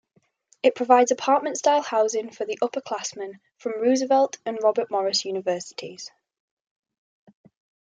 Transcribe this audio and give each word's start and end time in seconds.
It 0.63 0.73
provides 0.73 1.11
apartment-style 1.11 1.83
housing 1.83 2.31
for 2.31 2.47
upperclassmen 2.47 3.39
from 3.59 3.79
Roosevelt 3.79 4.39
and 4.47 4.57
Robert 4.59 4.89
Morris 4.89 5.25
Universities. 5.25 6.09